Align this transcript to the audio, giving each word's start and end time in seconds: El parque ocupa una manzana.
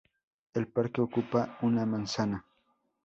El 0.55 0.67
parque 0.67 0.99
ocupa 1.01 1.59
una 1.61 1.85
manzana. 1.85 2.43